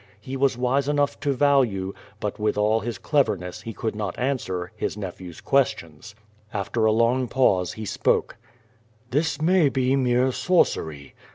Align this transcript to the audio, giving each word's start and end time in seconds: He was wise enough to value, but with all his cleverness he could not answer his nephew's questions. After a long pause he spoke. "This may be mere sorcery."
He 0.19 0.35
was 0.35 0.57
wise 0.57 0.89
enough 0.89 1.19
to 1.19 1.31
value, 1.31 1.93
but 2.19 2.39
with 2.39 2.57
all 2.57 2.79
his 2.79 2.97
cleverness 2.97 3.61
he 3.61 3.71
could 3.71 3.95
not 3.95 4.17
answer 4.17 4.71
his 4.75 4.97
nephew's 4.97 5.41
questions. 5.41 6.15
After 6.51 6.85
a 6.85 6.91
long 6.91 7.27
pause 7.27 7.73
he 7.73 7.85
spoke. 7.85 8.37
"This 9.11 9.39
may 9.39 9.69
be 9.69 9.95
mere 9.95 10.31
sorcery." 10.31 11.13